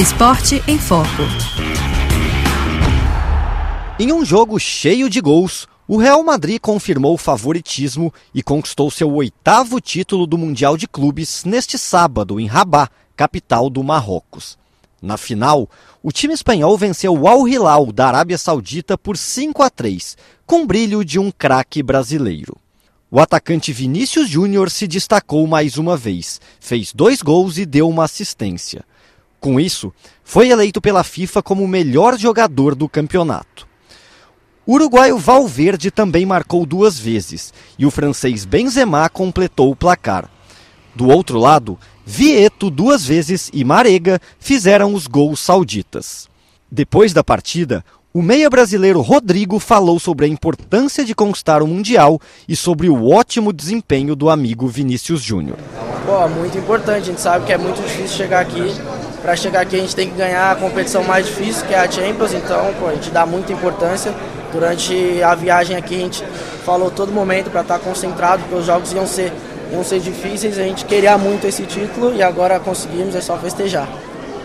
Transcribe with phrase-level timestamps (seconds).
[0.00, 1.08] Esporte em Foco.
[3.98, 9.12] Em um jogo cheio de gols, o Real Madrid confirmou o favoritismo e conquistou seu
[9.12, 14.56] oitavo título do Mundial de Clubes neste sábado em Rabat, capital do Marrocos.
[15.02, 15.68] Na final,
[16.00, 20.64] o time espanhol venceu o Al Hilal da Arábia Saudita por 5 a 3, com
[20.64, 22.56] brilho de um craque brasileiro.
[23.10, 28.04] O atacante Vinícius Júnior se destacou mais uma vez, fez dois gols e deu uma
[28.04, 28.84] assistência.
[29.40, 29.92] Com isso,
[30.24, 33.66] foi eleito pela FIFA como o melhor jogador do campeonato.
[34.66, 40.28] O uruguaio Valverde também marcou duas vezes e o francês Benzema completou o placar.
[40.94, 46.28] Do outro lado, Vieto duas vezes e Marega fizeram os gols sauditas.
[46.70, 52.20] Depois da partida, o meia brasileiro Rodrigo falou sobre a importância de conquistar o Mundial
[52.48, 55.58] e sobre o ótimo desempenho do amigo Vinícius Júnior.
[56.04, 58.74] Pô, muito importante, a gente sabe que é muito difícil chegar aqui.
[59.22, 61.90] Para chegar aqui a gente tem que ganhar a competição mais difícil, que é a
[61.90, 64.12] Champions, então pô, a gente dá muita importância.
[64.52, 66.24] Durante a viagem aqui a gente
[66.64, 69.32] falou todo momento para estar tá concentrado, porque os jogos iam ser,
[69.72, 73.88] iam ser difíceis, a gente queria muito esse título e agora conseguimos, é só festejar.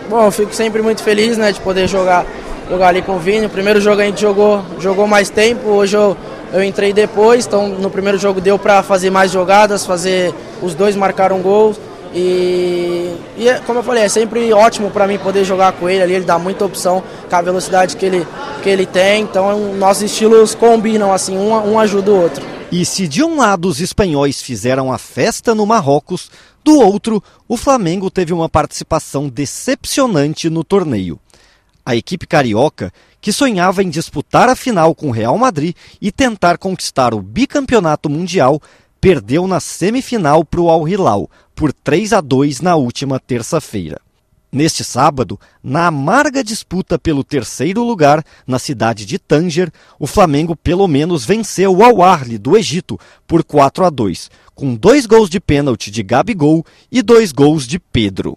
[0.08, 2.26] Bom, eu fico sempre muito feliz né, de poder jogar
[2.68, 3.46] jogar ali com o Vini.
[3.46, 6.16] O primeiro jogo a gente jogou, jogou mais tempo, hoje eu,
[6.52, 10.96] eu entrei depois, então no primeiro jogo deu para fazer mais jogadas, fazer os dois
[10.96, 11.78] marcaram gols.
[12.14, 16.02] E, e é, como eu falei, é sempre ótimo para mim poder jogar com ele
[16.02, 18.26] ali, ele dá muita opção com a velocidade que ele,
[18.62, 22.46] que ele tem, então nossos estilos combinam, assim, um, um ajuda o outro.
[22.70, 26.30] E se de um lado os espanhóis fizeram a festa no Marrocos,
[26.64, 31.18] do outro, o Flamengo teve uma participação decepcionante no torneio.
[31.84, 36.58] A equipe carioca, que sonhava em disputar a final com o Real Madrid e tentar
[36.58, 38.62] conquistar o bicampeonato mundial,
[39.00, 44.00] perdeu na semifinal para o Al Hilal por 3 a 2 na última terça-feira.
[44.54, 50.86] Neste sábado, na amarga disputa pelo terceiro lugar na cidade de Tanger, o Flamengo pelo
[50.86, 55.40] menos venceu o Al Ahly do Egito por 4 a 2, com dois gols de
[55.40, 58.36] pênalti de Gabigol e dois gols de Pedro.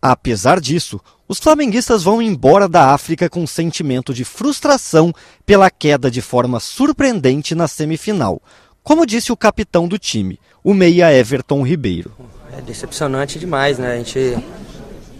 [0.00, 5.12] Apesar disso, os flamenguistas vão embora da África com um sentimento de frustração
[5.44, 8.40] pela queda de forma surpreendente na semifinal,
[8.82, 12.12] como disse o capitão do time, o meia Everton Ribeiro.
[12.56, 13.94] É decepcionante demais, né?
[13.94, 14.38] A gente,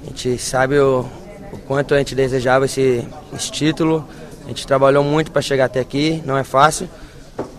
[0.02, 1.04] a gente sabe o,
[1.52, 4.06] o quanto a gente desejava esse, esse título.
[4.44, 6.88] A gente trabalhou muito para chegar até aqui, não é fácil.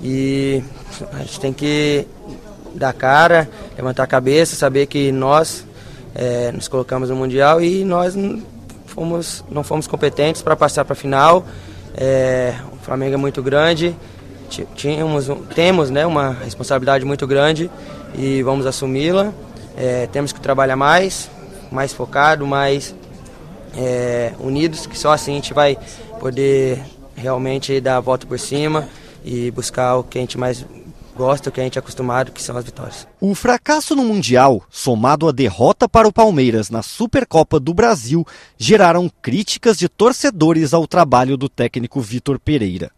[0.02, 0.64] E
[1.14, 2.08] a gente tem que
[2.74, 5.66] dar cara, levantar a cabeça, saber que nós
[6.14, 8.16] é, nos colocamos no Mundial e nós
[8.86, 11.46] fomos, não fomos competentes para passar para a final.
[11.98, 13.96] É, o Flamengo é muito grande,
[14.76, 17.70] tínhamos, temos né, uma responsabilidade muito grande
[18.18, 19.34] e vamos assumi-la.
[19.78, 21.30] É, temos que trabalhar mais,
[21.72, 22.96] mais focado, mais
[23.76, 25.78] é, unidos, que só assim a gente vai
[26.20, 26.82] poder
[27.16, 28.88] realmente dar a volta por cima
[29.24, 30.66] e buscar o que a gente mais
[31.16, 33.08] gosta, o que a gente é acostumado, que são as vitórias.
[33.22, 38.26] O fracasso no Mundial, somado à derrota para o Palmeiras na Supercopa do Brasil,
[38.58, 42.92] geraram críticas de torcedores ao trabalho do técnico Vitor Pereira.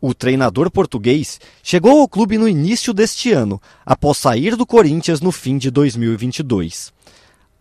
[0.00, 5.32] O treinador português chegou ao clube no início deste ano, após sair do Corinthians no
[5.32, 6.92] fim de 2022.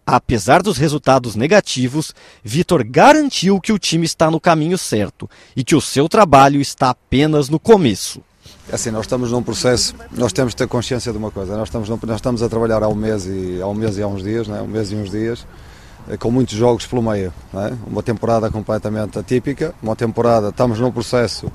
[0.05, 2.13] Apesar dos resultados negativos,
[2.43, 6.91] Vitor garantiu que o time está no caminho certo e que o seu trabalho está
[6.91, 8.21] apenas no começo.
[8.69, 11.69] É assim, nós estamos num processo, nós temos de ter consciência de uma coisa, nós
[11.69, 14.21] estamos, nós estamos a trabalhar há um mês e há um mês e há uns
[14.21, 14.61] dias, né?
[14.61, 15.47] um mês e uns dias,
[16.07, 17.75] eh, com muitos jogos pelo meio, né?
[17.87, 21.51] uma temporada completamente atípica, uma temporada, estamos num processo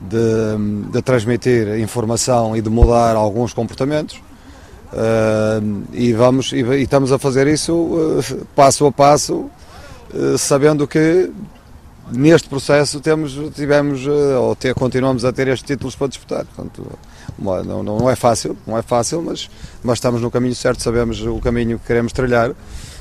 [0.00, 4.20] de, de transmitir informação e de mudar alguns comportamentos.
[4.92, 9.50] Uh, e vamos e, e, estamos a fazer isso uh, passo a passo,
[10.14, 11.30] uh, sabendo que
[12.10, 16.44] neste processo temos, tivemos, eh, ou ter, continuamos a ter estes títulos para disputar.
[16.44, 16.86] Portanto,
[17.38, 19.50] não, não, é fácil, não é fácil, mas,
[19.82, 22.52] mas estamos no caminho certo, sabemos o caminho que queremos trilhar,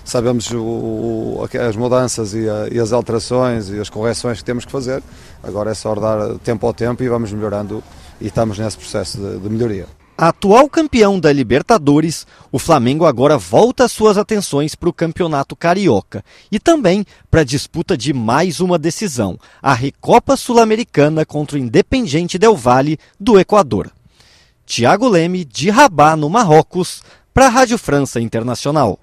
[0.03, 4.71] sabemos o, as mudanças e, a, e, as alterações e as correções que temos que
[4.71, 5.01] fazer.
[5.43, 7.83] Agora é só dar tempo ao tempo e vamos melhorando
[8.19, 9.87] e estamos nesse processo de, de melhoria.
[10.17, 16.57] Atual campeão da Libertadores, o Flamengo agora volta suas atenções para o Campeonato Carioca e
[16.57, 22.55] também para a disputa de mais uma decisão, a Recopa Sul-Americana contra o Independiente Del
[22.55, 23.91] Valle do Equador.
[24.65, 27.03] Tiago Leme, de Rabat, no Marrocos,
[27.33, 28.97] para a Rádio França Internacional.